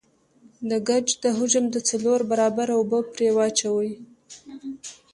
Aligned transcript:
د 0.69 0.71
ګچ 0.87 1.07
د 1.23 1.25
حجم 1.37 1.65
د 1.71 1.77
څلور 1.89 2.19
برابره 2.31 2.73
اوبه 2.77 2.99
پرې 3.13 3.29
واچوئ. 3.35 3.91